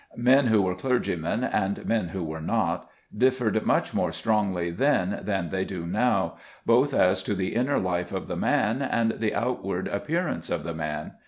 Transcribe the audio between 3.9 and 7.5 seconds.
more strongly then than they do now, both as to